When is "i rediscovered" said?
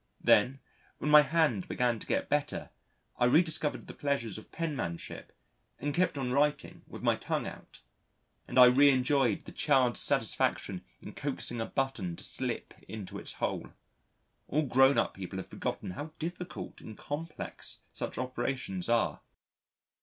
3.17-3.85